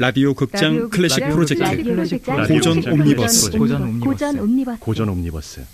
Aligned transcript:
라디오 0.00 0.32
극장 0.32 0.88
클래식 0.88 1.28
프로젝트. 1.28 1.62
고전 2.48 2.90
옴니버스. 2.90 3.50
고전 3.50 4.38
옴니버스. 4.38 4.80
고전 4.80 5.08
옴니버스. 5.10 5.66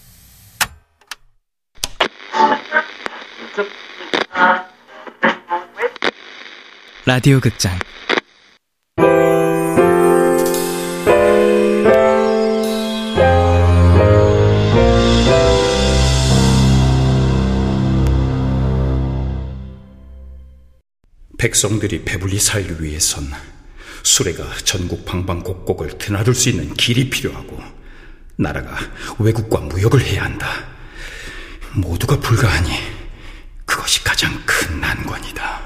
라디오 7.07 7.39
극장. 7.39 7.79
백성들이 21.39 22.05
배불리 22.05 22.41
살기 22.41 22.83
위해선 22.83 23.56
수레가 24.07 24.45
전국 24.63 25.05
방방곡곡을 25.05 25.99
드나들 25.99 26.33
수 26.33 26.49
있는 26.49 26.73
길이 26.75 27.11
필요하고 27.11 27.61
나라가 28.37 28.79
외국과 29.19 29.59
무역을 29.63 30.01
해야 30.01 30.23
한다. 30.25 30.47
모두가 31.75 32.21
불가하니 32.21 32.71
그것이 33.65 34.05
가장 34.05 34.31
큰 34.47 34.81
난관이다. 34.81 35.66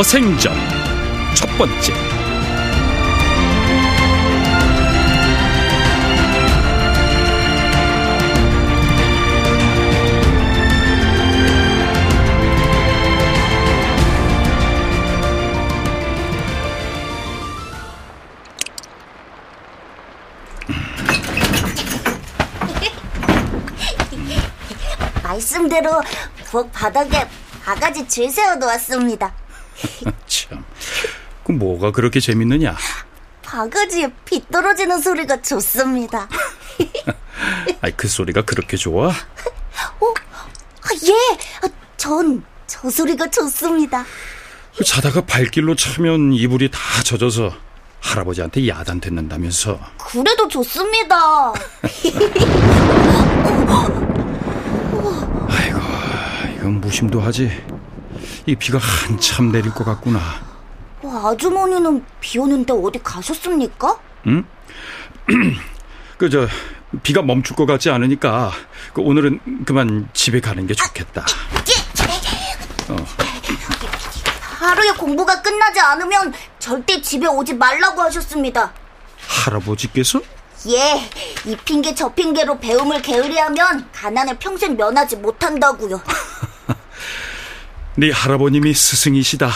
허생전 0.00 0.54
첫 1.34 1.46
번째 1.58 1.92
말씀대로 25.22 25.90
부엌 26.46 26.72
바닥에 26.72 27.28
바가지 27.62 28.08
줄 28.08 28.30
세워 28.30 28.54
놓았습니다. 28.54 29.39
참, 30.26 30.64
그 31.44 31.52
뭐가 31.52 31.90
그렇게 31.92 32.20
재밌느냐? 32.20 32.76
바가지에 33.42 34.12
비 34.24 34.42
떨어지는 34.50 35.00
소리가 35.00 35.42
좋습니다. 35.42 36.28
아이, 37.82 37.92
그 37.96 38.06
소리가 38.08 38.42
그렇게 38.42 38.76
좋아? 38.76 39.08
어? 39.08 39.12
아, 39.12 40.88
예, 41.08 41.12
아, 41.62 41.68
전저 41.96 42.90
소리가 42.90 43.28
좋습니다. 43.30 44.04
그 44.76 44.84
자다가 44.84 45.22
발길로 45.22 45.74
차면 45.74 46.32
이불이 46.32 46.70
다 46.70 46.78
젖어서 47.04 47.52
할아버지한테 48.00 48.68
야단 48.68 49.00
듣는다면서. 49.00 49.78
그래도 49.98 50.48
좋습니다. 50.48 51.52
아이고, 55.48 55.80
이건 56.56 56.80
무심도 56.80 57.20
하지. 57.20 57.50
이 58.50 58.56
비가 58.56 58.78
한참 58.78 59.52
내릴 59.52 59.72
것 59.72 59.84
같구나. 59.84 60.18
어, 61.02 61.28
아주머니는 61.28 62.04
비 62.18 62.36
오는데 62.36 62.72
어디 62.72 63.00
가셨습니까? 63.00 63.96
응? 64.26 64.44
그, 66.18 66.28
저, 66.28 66.48
비가 67.04 67.22
멈출 67.22 67.54
것 67.54 67.64
같지 67.66 67.90
않으니까, 67.90 68.50
그 68.92 69.02
오늘은 69.02 69.64
그만 69.64 70.08
집에 70.14 70.40
가는 70.40 70.66
게 70.66 70.74
좋겠다. 70.74 71.24
어, 72.88 72.96
하루에 74.58 74.90
공부가 74.98 75.40
끝나지 75.40 75.78
않으면 75.78 76.34
절대 76.58 77.00
집에 77.00 77.28
오지 77.28 77.54
말라고 77.54 78.02
하셨습니다. 78.02 78.72
할아버지께서? 79.28 80.20
예, 80.66 81.08
이 81.46 81.56
핑계 81.64 81.94
저 81.94 82.12
핑계로 82.12 82.58
배움을 82.58 83.00
게으리하면 83.00 83.88
가난을 83.92 84.38
평생 84.40 84.76
면하지 84.76 85.18
못한다고요. 85.18 86.02
네 88.00 88.10
할아버님이 88.10 88.72
스승이시다. 88.72 89.50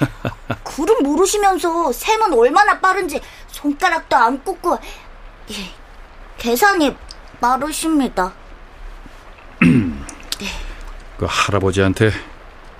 글은 0.64 1.02
모르시면서 1.02 1.92
셈은 1.92 2.32
얼마나 2.32 2.80
빠른지 2.80 3.20
손가락도 3.48 4.16
안 4.16 4.42
꽂고 4.42 4.78
예, 5.50 5.54
계산이 6.38 6.96
빠르십니다. 7.42 8.32
그 9.60 11.26
할아버지한테 11.28 12.10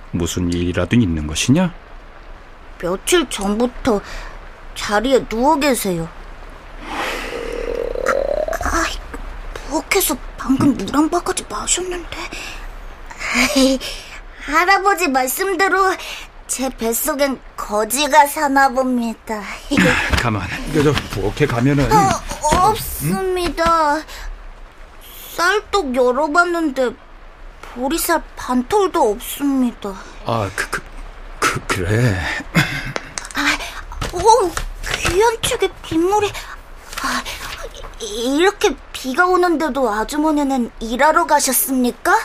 무슨 0.09 0.51
일이라도 0.51 0.95
있는 0.95 1.27
것이냐? 1.27 1.71
며칠 2.79 3.29
전부터 3.29 4.01
자리에 4.73 5.23
누워 5.27 5.59
계세요. 5.59 6.09
아, 8.63 8.83
부엌에서 9.53 10.17
방금 10.35 10.75
물 10.75 10.95
한 10.95 11.07
바가지 11.07 11.45
마셨는데. 11.47 12.17
할아버지 14.45 15.07
말씀대로 15.07 15.93
제 16.47 16.69
뱃속엔 16.69 17.39
거지가 17.57 18.27
사나 18.27 18.69
봅니다. 18.69 19.41
가만, 20.21 20.47
그저 20.71 20.93
부엌에 21.11 21.47
가면은. 21.47 21.91
어, 21.91 22.09
없습니다. 22.69 23.97
쌀떡 25.35 25.95
열어봤는데 25.95 26.91
보리쌀 27.73 28.21
반톨도 28.35 29.11
없습니다. 29.11 29.93
아, 30.25 30.49
그, 30.55 30.69
그, 30.69 30.81
그, 31.39 31.61
그래. 31.67 32.19
오, 34.13 34.51
귀한 35.01 35.35
축에 35.41 35.67
빗물이. 35.81 36.31
아, 37.01 37.23
이렇게 37.99 38.75
비가 38.93 39.25
오는데도 39.25 39.89
아주머니는 39.91 40.71
일하러 40.79 41.25
가셨습니까? 41.25 42.15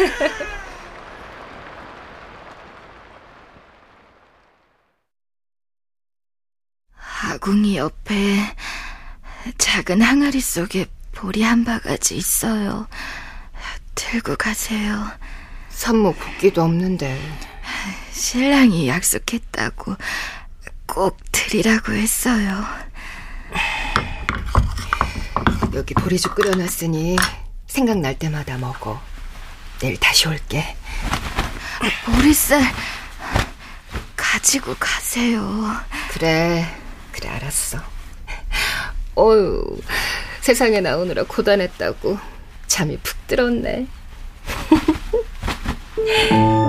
아궁이 7.22 7.76
옆에 7.76 8.38
작은 9.58 10.00
항아리 10.02 10.40
속에 10.40 10.86
보리 11.12 11.42
한 11.42 11.64
바가지 11.64 12.16
있어요. 12.16 12.86
들고 13.94 14.36
가세요. 14.36 15.06
산모 15.68 16.14
붓기도 16.14 16.62
없는데 16.62 17.20
신랑이 18.12 18.88
약속했다고 18.88 19.96
꼭 20.86 21.18
드리라고 21.30 21.92
했어요. 21.92 22.64
여기 25.74 25.94
보리죽 25.94 26.34
끓여놨으니 26.34 27.16
생각날 27.66 28.18
때마다 28.18 28.58
먹어. 28.58 29.09
내일 29.80 29.98
다시 29.98 30.28
올게. 30.28 30.76
보리쌀 32.04 32.62
가지고 34.14 34.74
가세요. 34.78 35.42
그래, 36.10 36.66
그래 37.12 37.28
알았어. 37.30 37.78
어유, 39.16 39.80
세상에 40.40 40.80
나오느라 40.80 41.24
고단했다고 41.24 42.18
잠이 42.66 42.98
푹 42.98 43.26
들었네. 43.26 43.86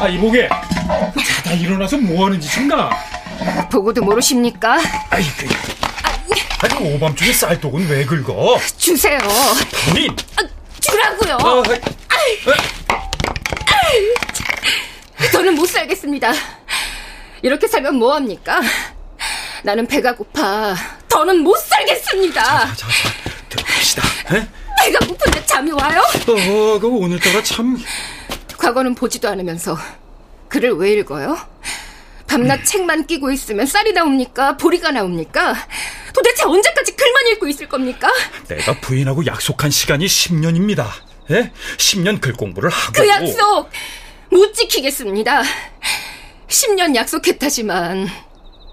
아, 0.00 0.08
이보게. 0.08 0.48
자다 0.48 1.52
일어나서 1.52 1.98
뭐 1.98 2.24
하는 2.24 2.40
짓인가? 2.40 2.90
보고도 3.70 4.02
모르십니까? 4.02 4.78
아이고. 5.10 5.48
아니, 6.62 6.94
오밤중에 6.94 7.32
쌀떡은 7.34 7.86
왜 7.88 8.04
긁어? 8.06 8.58
주세요. 8.78 9.18
본인! 9.86 10.10
아, 10.36 10.42
주라고요. 10.80 11.34
어, 11.36 11.62
저는 15.32 15.54
못 15.54 15.66
살겠습니다. 15.68 16.32
이렇게 17.42 17.66
살면 17.66 17.96
뭐합니까? 17.96 18.60
나는 19.62 19.86
배가 19.86 20.16
고파. 20.16 20.74
더는 21.08 21.40
못 21.40 21.56
살겠습니다. 21.58 22.42
자, 22.42 22.74
자, 22.74 22.86
들어갑시다. 23.50 24.02
에? 24.36 24.46
배가 24.82 24.98
고픈데 25.06 25.44
잠이 25.44 25.70
와요? 25.72 26.00
어, 26.00 26.78
그 26.78 26.86
오늘따라 26.88 27.42
참. 27.42 27.76
과거는 28.60 28.94
보지도 28.94 29.28
않으면서 29.28 29.76
글을 30.48 30.72
왜 30.74 30.92
읽어요? 30.92 31.38
밤낮 32.26 32.62
책만 32.64 33.06
끼고 33.06 33.32
있으면 33.32 33.66
쌀이 33.66 33.92
나옵니까? 33.92 34.56
보리가 34.58 34.92
나옵니까? 34.92 35.56
도대체 36.14 36.44
언제까지 36.44 36.94
글만 36.94 37.26
읽고 37.28 37.48
있을 37.48 37.68
겁니까? 37.68 38.12
내가 38.48 38.78
부인하고 38.80 39.24
약속한 39.26 39.70
시간이 39.70 40.06
10년입니다. 40.06 40.86
예? 41.30 41.50
10년 41.78 42.20
글 42.20 42.34
공부를 42.34 42.68
하고. 42.70 42.92
그 42.92 43.08
약속 43.08 43.70
못 44.30 44.52
지키겠습니다. 44.52 45.42
10년 46.48 46.94
약속했다지만 46.94 48.08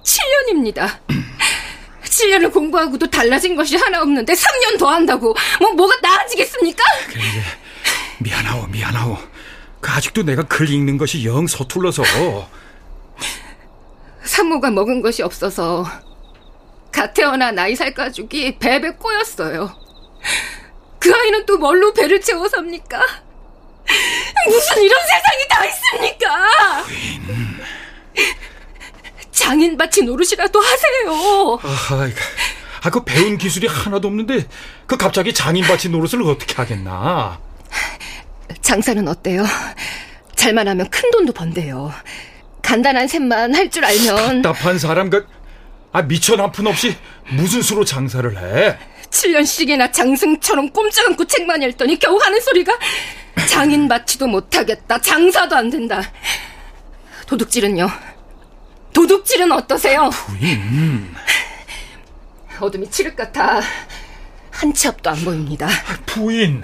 7년입니다. 0.04 1.00
7년을 2.04 2.52
공부하고도 2.52 3.10
달라진 3.10 3.56
것이 3.56 3.78
하나 3.78 4.02
없는데 4.02 4.34
3년 4.34 4.78
더 4.78 4.90
한다고 4.90 5.36
뭐 5.62 5.72
뭐가 5.72 5.96
나아지겠습니까? 6.02 6.84
그래, 7.10 7.22
미안하오, 8.20 8.68
미안하오. 8.68 9.37
그 9.88 9.94
아직도 9.94 10.24
내가 10.24 10.44
글 10.44 10.70
읽는 10.70 10.98
것이 10.98 11.26
영 11.26 11.48
서툴러서. 11.48 12.04
산모가 14.22 14.70
먹은 14.72 15.02
것이 15.02 15.24
없어서 15.24 15.86
갓 16.92 17.14
태어난 17.14 17.58
아이 17.58 17.74
살 17.74 17.94
가죽이 17.94 18.60
배배 18.60 18.96
꼬였어요. 18.96 19.74
그 21.00 21.16
아이는 21.16 21.46
또 21.46 21.58
뭘로 21.58 21.94
배를 21.94 22.20
채워 22.20 22.50
삽니까? 22.50 23.00
무슨 24.48 24.84
이런 24.84 25.00
세상이 25.02 25.48
다 25.50 25.66
있습니까? 25.68 26.84
장인밭이 29.32 30.06
노릇이라도 30.06 30.60
하세요. 30.60 31.60
아하, 31.64 32.10
아, 32.84 32.90
그 32.90 33.06
배운 33.06 33.38
기술이 33.38 33.68
하나도 33.68 34.10
없는데, 34.10 34.50
그 34.86 34.98
갑자기 34.98 35.34
장인밭이 35.34 35.92
노릇을 35.92 36.22
어떻게 36.24 36.56
하겠나? 36.56 37.40
장사는 38.72 39.08
어때요? 39.08 39.46
잘만 40.36 40.68
하면 40.68 40.90
큰 40.90 41.10
돈도 41.12 41.32
번대요. 41.32 41.90
간단한 42.62 43.08
셈만 43.08 43.56
할 43.56 43.70
줄 43.72 43.86
알면 43.86 44.42
답답한 44.42 44.78
사람, 44.78 45.10
그, 45.10 45.26
아, 45.94 46.02
미천 46.02 46.42
한 46.42 46.52
푼 46.52 46.68
없이 46.68 46.94
무슨 47.30 47.62
수로 47.62 47.86
장사를 47.86 48.30
해? 48.38 48.78
7년씩이나 49.10 49.94
장승처럼 49.94 50.72
꼼짝 50.72 51.08
않고 51.08 51.24
책만 51.26 51.64
읽더니 51.64 51.98
겨우 51.98 52.18
하는 52.18 52.42
소리가 52.42 52.74
장인 53.48 53.88
마치도 53.88 54.28
못하겠다. 54.28 55.00
장사도 55.00 55.56
안 55.56 55.70
된다. 55.70 56.02
도둑질은요? 57.26 57.90
도둑질은 58.92 59.50
어떠세요? 59.54 60.10
부인. 60.10 61.16
어둠이 62.60 62.92
칠흑 62.92 63.16
같아 63.16 63.62
한 64.52 64.74
치 64.74 64.88
앞도 64.90 65.10
안 65.10 65.24
보입니다. 65.24 65.70
부인. 66.06 66.64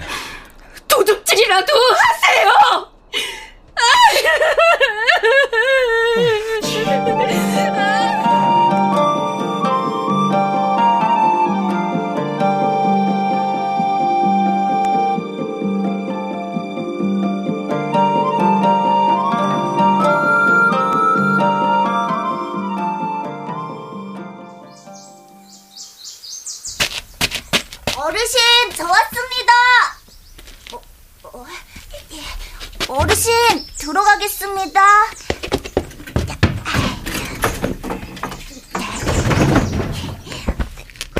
하세요! 1.61 2.89
어르신, 32.87 33.33
들어가겠습니다. 33.77 34.81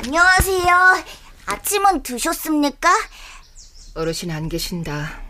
안녕하세요. 0.05 1.03
아침은 1.45 2.03
드셨습니까? 2.03 2.89
어르신 3.95 4.31
안 4.31 4.49
계신다. 4.49 5.21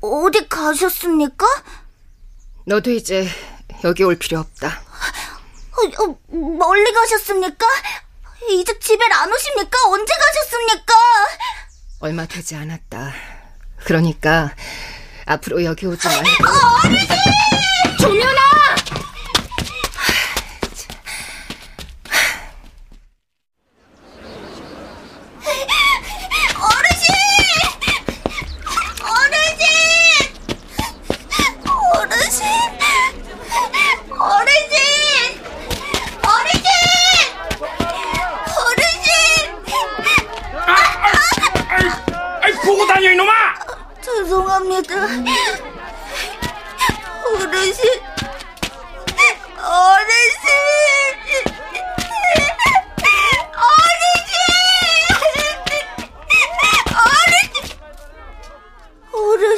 어디 0.00 0.48
가셨습니까? 0.48 1.46
너도 2.66 2.90
이제 2.90 3.28
여기 3.84 4.02
올 4.04 4.16
필요 4.18 4.40
없다. 4.40 4.68
어, 4.68 6.04
어, 6.04 6.18
멀리 6.28 6.92
가셨습니까? 6.92 7.66
이제 8.50 8.78
집에 8.78 9.04
안 9.12 9.32
오십니까? 9.32 9.78
언제 9.88 10.12
가셨습니까? 10.14 10.94
얼마 12.00 12.26
되지 12.26 12.54
않았다. 12.54 13.12
그러니까 13.88 14.52
앞으로 15.24 15.64
여기 15.64 15.86
오지 15.86 16.06
말고. 16.06 16.22
조면아! 17.98 18.47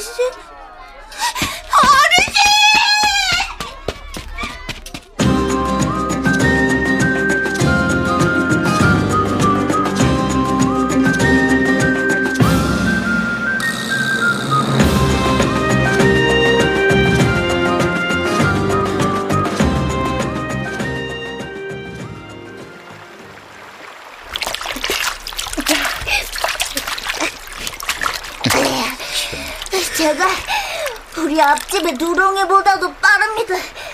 어 0.01 0.50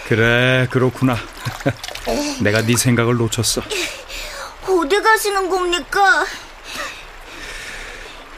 그래, 0.08 0.68
그렇구나. 0.70 1.16
내가 2.40 2.62
네 2.62 2.76
생각을 2.76 3.16
놓쳤어. 3.16 3.62
어디 4.68 5.02
가시는 5.02 5.50
겁니까? 5.50 6.24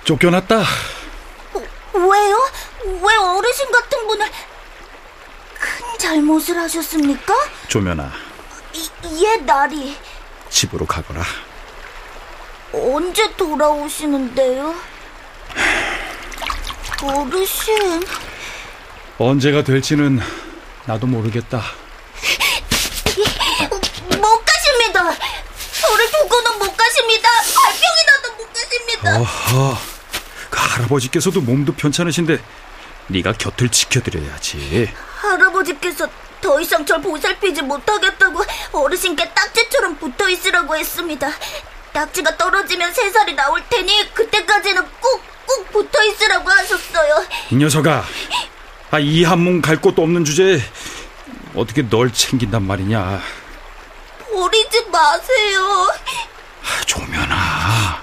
쫓겨났다. 0.05 0.65
왜요? 1.93 2.39
왜 2.85 3.17
어르신 3.17 3.71
같은 3.71 4.07
분을 4.07 4.27
큰 5.59 5.99
잘못을 5.99 6.57
하셨습니까? 6.57 7.35
조면아, 7.69 8.13
이, 8.73 8.91
예, 9.25 9.37
나리. 9.37 9.97
집으로 10.49 10.87
가거라. 10.87 11.23
언제 12.73 13.31
돌아오시는데요? 13.37 14.75
어르신. 17.03 18.03
언제가 19.19 19.63
될지는 19.63 20.21
나도 20.88 21.07
모르겠다. 21.07 21.62
못 24.09 24.45
가십니다. 24.47 25.02
저를 25.83 26.11
두고는 26.11 26.59
못 26.61 26.75
가십니다. 26.75 27.28
발병이 27.54 28.07
나도 28.07 28.33
못 28.38 28.52
가십니다. 28.54 29.18
어허, 29.21 29.78
그 30.49 30.59
할아버지께서도 30.59 31.42
몸도 31.42 31.75
편찮으신데 31.75 32.42
네가 33.09 33.35
곁을 33.35 33.68
지켜드려야지. 33.68 34.90
할아버지께서 35.21 36.09
더 36.40 36.59
이상 36.59 36.87
절 36.87 37.02
보살피지 37.02 37.61
못하겠다고 37.61 38.42
어르신께 38.73 39.28
딱지처럼 39.35 39.99
붙어 39.99 40.26
있으라고 40.30 40.75
했습니다. 40.75 41.30
딱지가 41.92 42.38
떨어지면 42.38 42.95
세 42.95 43.11
살이 43.11 43.35
나올 43.35 43.62
테니 43.68 44.14
그때까지는 44.14 44.83
꾹 45.00 45.23
꾹 45.49 45.66
붙어 45.73 46.04
있으라고 46.04 46.50
하셨어요. 46.50 47.25
이 47.50 47.57
녀석아, 47.57 48.04
아, 48.90 48.99
이 48.99 49.23
한몸 49.25 49.61
갈 49.61 49.76
곳도 49.80 50.02
없는 50.02 50.25
주제에 50.25 50.61
어떻게 51.54 51.87
널 51.88 52.11
챙긴단 52.12 52.62
말이냐. 52.66 53.21
버리지 54.30 54.87
마세요. 54.90 55.61
아, 56.62 56.85
조면아, 56.87 58.02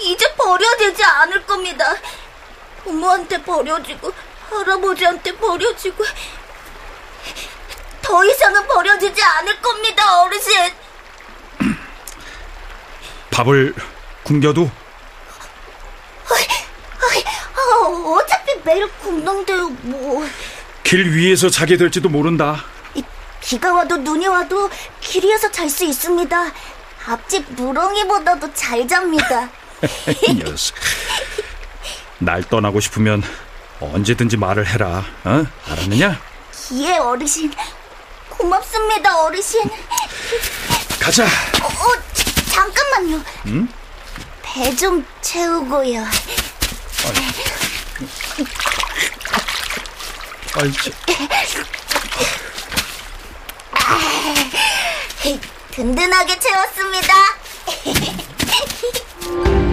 이제 0.00 0.32
버려야 0.36 0.76
되지 0.76 1.02
않을 1.02 1.44
겁니다. 1.46 1.94
부모한테 2.84 3.42
버려지고 3.42 4.12
할아버지한테 4.50 5.36
버려지고 5.36 6.04
더 8.02 8.24
이상은 8.24 8.66
버려지지 8.66 9.22
않을 9.22 9.60
겁니다, 9.60 10.22
어르신. 10.22 10.72
밥을 13.30 13.74
굶겨도 14.24 14.70
아, 17.52 17.86
어차피 18.16 18.39
매일 18.64 18.88
굶는데요, 18.98 19.68
뭐. 19.82 20.26
길 20.82 21.12
위에서 21.14 21.48
자게 21.50 21.76
될지도 21.76 22.08
모른다. 22.08 22.64
이, 22.94 23.02
비가 23.40 23.72
와도 23.72 23.96
눈이 23.96 24.26
와도 24.26 24.70
길 25.00 25.24
위에서 25.24 25.50
잘 25.50 25.68
수 25.68 25.84
있습니다. 25.84 26.52
앞집 27.06 27.44
누렁이보다도 27.54 28.52
잘 28.54 28.86
잡니다. 28.86 29.48
이 30.28 30.34
녀석. 30.34 30.76
날 32.18 32.42
떠나고 32.44 32.80
싶으면 32.80 33.22
언제든지 33.80 34.36
말을 34.36 34.66
해라. 34.66 35.04
어? 35.24 35.46
알았느냐? 35.68 36.20
예, 36.74 36.98
어르신. 36.98 37.50
고맙습니다, 38.28 39.22
어르신. 39.22 39.62
가자. 41.00 41.24
어, 41.24 41.66
어, 41.66 41.94
잠깐만요. 42.50 43.22
배좀 44.42 45.04
채우고요. 45.22 46.04
아이, 50.54 50.72
참. 50.72 50.92
든든하게 55.72 56.38
채웠습니다. 56.38 57.14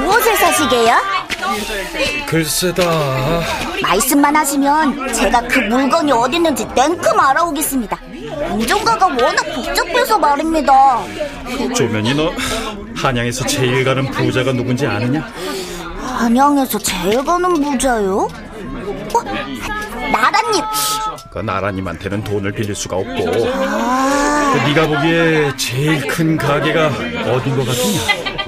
무엇을 0.00 0.36
사시게요? 0.36 0.96
글쎄다. 2.26 2.82
말씀만 3.82 4.34
하시면 4.34 5.12
제가 5.12 5.42
그 5.42 5.58
물건이 5.60 6.10
어디 6.12 6.36
있는지 6.36 6.64
냉큼 6.74 7.18
알아오겠습니다. 7.20 7.98
인종가가 8.52 9.06
워낙 9.06 9.44
복잡해서 9.54 10.18
말입니다. 10.18 10.72
조면이 11.76 12.14
너 12.14 12.32
한양에서 12.96 13.46
제일 13.46 13.84
가는 13.84 14.10
부자가 14.10 14.52
누군지 14.52 14.86
아느냐? 14.86 15.28
한양에서 16.18 16.78
제일 16.78 17.24
가는 17.24 17.52
부자요? 17.60 18.28
어? 19.14 19.22
나라님! 20.10 20.64
그 21.34 21.40
나라님한테는 21.40 22.22
돈을 22.22 22.52
빌릴 22.52 22.76
수가 22.76 22.96
없고 22.96 23.12
그 23.12 24.58
네가 24.68 24.86
보기에 24.86 25.56
제일 25.56 26.06
큰 26.06 26.36
가게가 26.36 26.86
어딘 27.32 27.56
것 27.56 27.66
같으냐? 27.66 28.00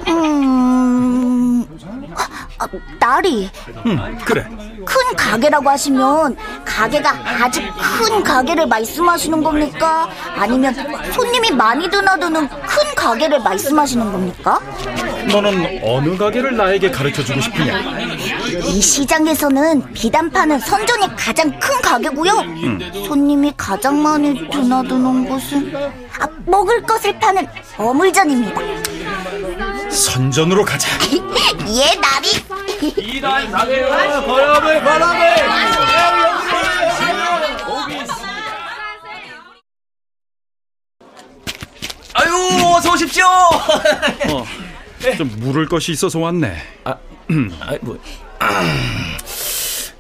음... 0.06 1.66
아, 2.58 2.68
나리, 3.00 3.50
응, 3.86 4.18
그래. 4.24 4.46
큰 4.86 5.16
가게라고 5.16 5.68
하시면 5.68 6.36
가게가 6.64 7.10
아주 7.42 7.60
큰 7.60 8.22
가게를 8.22 8.66
말씀하시는 8.68 9.42
겁니까? 9.42 10.08
아니면 10.36 10.72
손님이 11.12 11.50
많이 11.50 11.90
드나드는 11.90 12.48
큰 12.48 12.94
가게를 12.96 13.40
말씀하시는 13.40 14.12
겁니까? 14.12 14.60
너는 15.30 15.80
어느 15.82 16.16
가게를 16.16 16.56
나에게 16.56 16.90
가르쳐주고 16.90 17.40
싶으냐? 17.40 17.80
이 18.64 18.80
시장에서는 18.80 19.92
비단 19.92 20.30
파는 20.30 20.60
선전이 20.60 21.16
가장 21.16 21.50
큰 21.58 21.80
가게고요. 21.82 22.32
손님이 23.08 23.52
가장 23.56 24.00
많이 24.02 24.48
드나드는 24.50 25.28
곳은 25.28 25.74
아, 26.18 26.26
먹을 26.46 26.80
것을 26.82 27.18
파는 27.18 27.46
어물전입니다. 27.76 28.60
선전으로 29.96 30.64
가자. 30.64 30.88
예, 31.68 31.94
나리. 31.98 32.28
아유 42.14 42.74
어서 42.76 42.92
오십시오. 42.92 43.24
어, 44.30 44.44
좀 45.16 45.30
물을 45.38 45.66
것이 45.66 45.92
있어서 45.92 46.18
왔네. 46.18 46.56
아, 46.84 46.96
뭐, 47.80 47.98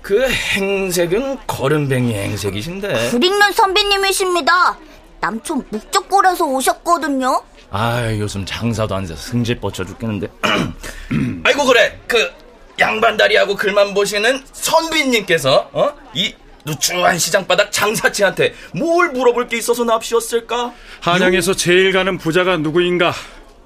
그 0.02 0.28
행색은 0.30 1.38
거름뱅이 1.46 2.14
행색이신데. 2.14 3.10
불익는 3.10 3.52
선배님이십니다. 3.52 4.78
남촌 5.20 5.64
묵적골에서 5.70 6.44
오셨거든요. 6.44 7.42
아 7.70 8.10
요즘 8.18 8.44
장사도 8.46 8.94
안 8.94 9.02
돼서 9.06 9.16
승질 9.16 9.60
뻗쳐 9.60 9.84
죽겠는데. 9.84 10.28
아이고 11.44 11.64
그래 11.64 11.98
그 12.06 12.30
양반 12.78 13.16
다리하고 13.16 13.54
글만 13.56 13.94
보시는 13.94 14.42
선비님께서 14.52 15.70
어 15.72 15.92
이 16.14 16.34
누추한 16.64 17.16
시장바닥 17.18 17.70
장사치한테 17.70 18.52
뭘 18.74 19.10
물어볼 19.10 19.46
게 19.48 19.56
있어서 19.58 19.84
납시었을까? 19.84 20.72
한양에서 21.00 21.54
제일 21.54 21.92
가는 21.92 22.18
부자가 22.18 22.56
누구인가? 22.56 23.12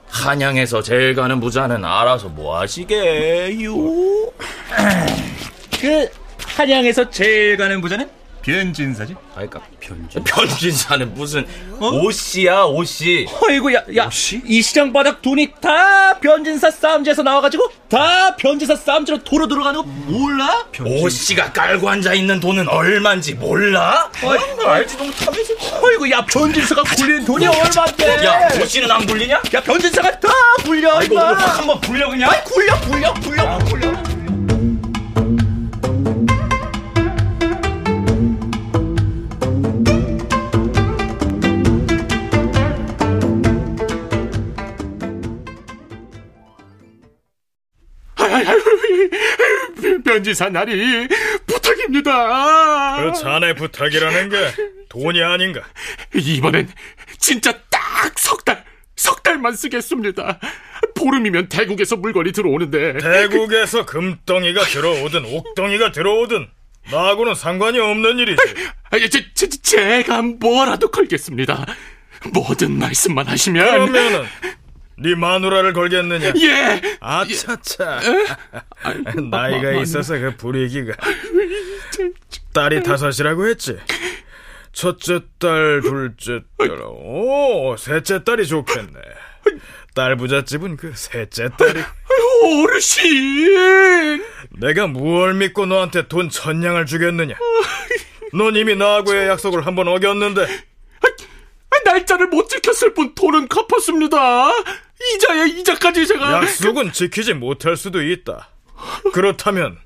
한양에서 0.09 0.83
제일 0.83 1.15
가는 1.15 1.41
부자는 1.41 1.83
알아서 1.83 2.29
뭐 2.29 2.59
하시게요? 2.59 3.73
그 5.81 6.09
한양에서 6.45 7.09
제일 7.09 7.57
가는 7.57 7.81
부자는 7.81 8.11
변진사지. 8.43 9.15
아이까 9.37 9.61
변진 9.81 10.23
변진사는 10.25 11.15
무슨 11.15 11.47
오씨야 11.81 12.65
오씨 12.65 13.27
어이구 13.43 13.75
야, 13.75 13.83
야, 13.97 14.11
이 14.45 14.63
시장 14.63 14.93
바닥 14.93 15.23
돈이 15.23 15.53
다 15.61 16.19
변진사 16.19 16.71
싸움지에서 16.71 17.23
나와가지고 17.23 17.71
다 17.89 18.35
변진사 18.37 18.75
싸움지로 18.77 19.23
도로 19.25 19.47
들어가는 19.47 19.81
거 19.81 19.87
몰라? 19.87 20.67
오씨가 20.85 21.53
깔고 21.53 21.89
앉아 21.89 22.15
있는 22.15 22.41
돈은 22.41 22.69
얼마인지 22.69 23.35
몰라? 23.35 24.11
어, 24.23 24.69
알지도 24.69 25.05
못하면서 25.05 25.55
어이구 25.83 26.11
야 26.11 26.25
변진사가 26.25 26.83
굴리는 26.83 27.25
돈이 27.25 27.47
얼마인데? 27.47 28.25
야 28.27 28.49
오씨는 28.61 28.91
안 28.91 29.07
굴리냐? 29.07 29.37
야 29.55 29.61
변진사가 29.63 30.19
다 30.19 30.29
굴려 30.65 30.99
확 30.99 31.59
한번 31.59 31.81
굴려 31.81 32.09
그냥 32.11 32.31
아이, 32.31 32.43
굴려 32.45 32.81
굴려 32.81 33.15
굴려 33.15 33.59
굴려. 33.65 34.10
변지사 50.05 50.49
날이 50.49 51.09
부탁입니다. 51.47 53.03
그 53.13 53.13
자네 53.21 53.55
부탁이라는 53.55 54.29
게 54.29 54.37
돈이 54.89 55.23
아닌가? 55.23 55.63
이번엔 56.15 56.69
진짜 57.19 57.53
딱 57.71 57.81
석 58.21 58.45
달, 58.45 58.65
석 58.97 59.23
달만 59.23 59.55
쓰겠습니다. 59.55 60.39
보름이면 60.95 61.49
대국에서 61.49 61.97
물건이 61.97 62.33
들어오는데. 62.33 62.99
대국에서 62.99 63.87
금덩이가 63.87 64.63
들어오든 64.65 65.25
옥덩이가 65.25 65.93
들어오든 65.93 66.49
나하고는 66.91 67.35
상관이 67.35 67.79
없는 67.79 68.19
일이지. 68.19 68.43
아, 68.91 68.99
제, 68.99 69.25
제, 69.35 69.49
제가 69.49 70.23
뭐라도 70.23 70.91
걸겠습니다. 70.91 71.67
뭐든 72.33 72.79
말씀만 72.79 73.27
하시면. 73.27 73.65
그러면은 73.91 74.25
네 75.01 75.15
마누라를 75.15 75.73
걸겠느냐? 75.73 76.33
예. 76.43 76.83
아차차. 77.01 78.01
나이가 79.31 79.73
있어서 79.83 80.19
그 80.19 80.37
불이기가. 80.37 80.95
딸이 82.53 82.83
다섯이라고 82.83 83.47
했지. 83.49 83.79
첫째 84.73 85.21
딸, 85.39 85.81
둘째 85.83 86.41
딸, 86.57 86.71
오, 86.83 87.77
셋째 87.77 88.23
딸이 88.23 88.47
좋겠네. 88.47 88.93
딸 89.95 90.17
부잣집은 90.17 90.77
그 90.77 90.93
셋째 90.95 91.49
딸이. 91.59 91.81
어르신! 92.43 94.23
내가 94.61 94.87
무얼 94.87 95.35
믿고 95.35 95.67
너한테 95.67 96.09
돈 96.09 96.29
천냥을 96.31 96.87
주겠느냐? 96.87 97.35
넌 98.33 98.55
이미 98.57 98.77
나하고의 98.77 99.29
약속을 99.29 99.67
한 99.67 99.75
번 99.75 99.89
어겼는데. 99.89 100.43
아, 100.43 101.77
날짜를 101.85 102.29
못 102.29 102.49
지켰을 102.49 102.95
뿐 102.95 103.15
돈은 103.15 103.49
갚았습니다. 103.49 104.51
이자에 105.15 105.49
이자까지 105.49 106.07
제가. 106.07 106.33
약속은 106.43 106.93
지키지 106.93 107.35
못할 107.35 107.77
수도 107.77 108.03
있다. 108.03 108.49
그렇다면 109.13 109.79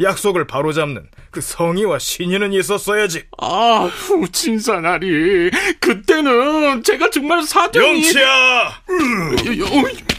약속을 0.00 0.46
바로잡는 0.46 1.08
그 1.30 1.40
성의와 1.40 1.98
신의는 1.98 2.52
있었어야지. 2.54 3.24
아, 3.38 3.90
후, 3.92 4.26
진사나리. 4.30 5.50
그때는 5.80 6.82
제가 6.82 7.10
정말 7.10 7.42
사정이... 7.42 7.86
영치야! 8.06 8.82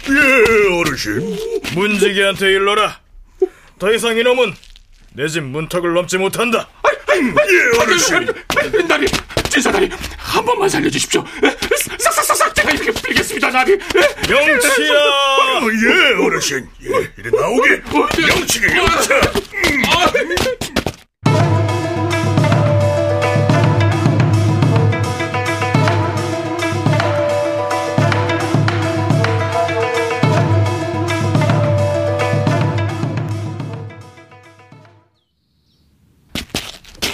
예, 0.10 0.80
어르신. 0.80 1.38
문지기한테 1.76 2.48
일러라. 2.52 3.00
더 3.80 3.92
이상 3.94 4.18
이놈은 4.18 4.54
내 5.16 5.28
집 5.28 5.44
문턱을 5.44 5.94
넘지 5.94 6.18
못한다. 6.18 6.68
예, 7.16 7.80
어르신. 7.82 8.28
나리, 8.88 9.08
진사나리, 9.50 9.90
한 10.18 10.44
번만 10.46 10.68
살려주십시오. 10.70 11.24
싹싹싹 12.00 12.43
이렇게 12.84 13.02
빌겠습니다, 13.02 13.50
나리. 13.50 13.72
영치야! 13.72 14.94
예, 15.86 16.26
어르신. 16.26 16.68
예, 16.84 16.88
이리 17.18 17.32
나오게. 17.32 17.82
영치게, 18.30 18.68
영차. 18.76 19.22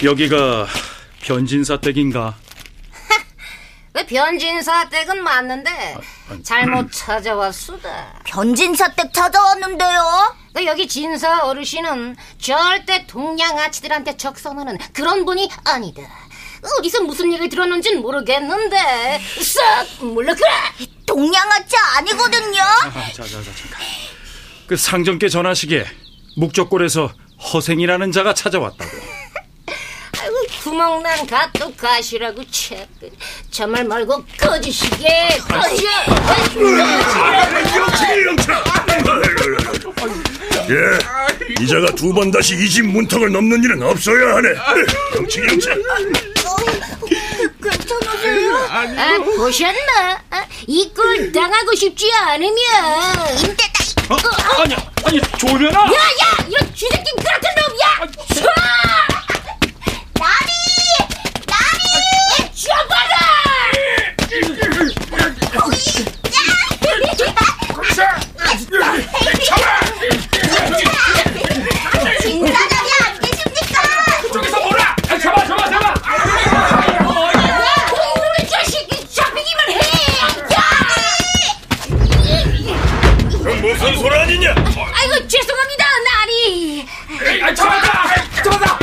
여기가 0.02 0.66
변진사 1.22 1.76
댁인가? 1.76 2.34
그 3.92 4.06
변진사 4.06 4.88
댁은 4.88 5.22
맞는데 5.22 5.96
잘못 6.44 6.92
찾아왔수다. 6.92 8.22
변진사 8.24 8.88
댁 8.94 9.12
찾아왔는데요. 9.12 10.36
그 10.54 10.64
여기 10.64 10.86
진사 10.86 11.40
어르신은 11.44 12.16
절대 12.40 13.06
동양 13.06 13.58
아치들한테 13.58 14.16
적선하는 14.16 14.78
그런 14.92 15.24
분이 15.24 15.50
아니다. 15.64 16.02
어디서 16.78 17.02
무슨 17.02 17.32
얘기를 17.32 17.48
들었는진 17.48 18.00
모르겠는데 18.00 19.20
싹 19.42 20.04
물러가라. 20.04 20.72
동양 21.06 21.50
아치 21.50 21.74
아니거든요. 21.96 22.56
자, 22.56 22.92
자, 22.92 23.22
자, 23.24 23.42
잠깐. 23.42 23.80
그 24.68 24.76
상정께 24.76 25.28
전하시게 25.28 25.84
묵적골에서 26.36 27.12
허생이라는 27.52 28.12
자가 28.12 28.34
찾아왔다고. 28.34 28.90
구멍난 30.70 31.26
갓도 31.26 31.74
가시라고 31.74 32.44
참. 32.48 32.78
정말 33.50 33.82
말고 33.84 34.24
꺼지시게 34.38 35.38
꺼져. 35.48 35.82
예, 40.70 41.62
이자가 41.62 41.92
두 41.96 42.12
번 42.12 42.30
다시 42.30 42.54
이 42.54 42.68
집 42.68 42.86
문턱을 42.86 43.32
넘는 43.32 43.64
일은 43.64 43.82
없어야 43.82 44.36
하네. 44.36 44.48
영치 45.16 45.40
영치. 45.40 45.68
괜찮으세요? 47.60 48.56
아 48.70 49.18
보셨나? 49.36 50.22
아, 50.30 50.46
이꼴 50.68 51.32
당하고 51.32 51.74
싶지 51.74 52.12
않으면 52.12 52.54
임대다. 53.42 53.70
아니, 54.62 54.74
아니, 55.04 55.20
조면아! 55.38 55.80
야야 55.80 56.46
이런 56.48 56.74
쥐새끼 56.74 57.10
같은 57.16 57.48
놈야! 57.56 58.06
나리! 60.18 60.50
나리! 61.46 62.54
죽어라! 62.54 63.20
진사장이 72.20 72.90
안 73.04 73.20
계십니까? 73.20 73.82
저기서 74.32 74.60
뭐라! 74.60 74.96
아, 75.08 75.18
잡아, 75.18 75.44
잡아, 75.46 75.68
잡아! 75.70 75.94
이놈의 77.92 78.48
자식이 78.48 79.06
잡히기만 79.14 79.70
해! 79.70 79.80
그 83.42 83.48
무슨 83.66 83.94
소리 83.98 84.14
아니냐? 84.16 84.54
아이고 84.54 85.28
죄송합니다 85.28 85.84
나리 86.04 86.86
아, 87.42 87.54
잡았다! 87.54 88.42
잡았다! 88.42 88.80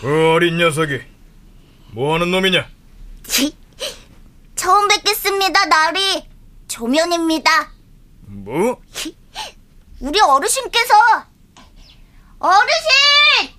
그 0.00 0.32
어린 0.34 0.55
녀석이 0.66 1.00
뭐하는 1.92 2.30
놈이냐? 2.32 2.68
처음 4.56 4.88
뵙겠습니다, 4.88 5.64
나리. 5.66 6.28
조면입니다. 6.66 7.70
뭐? 8.22 8.80
우리 10.00 10.20
어르신께서 10.20 10.94
어르신! 12.40 13.55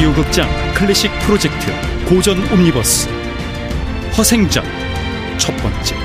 라디오 0.00 0.14
극장 0.14 0.48
클래식 0.72 1.10
프로젝트 1.18 1.70
고전 2.08 2.38
옴니버스. 2.50 3.06
허생전. 4.16 4.64
첫 5.36 5.54
번째 5.58 5.99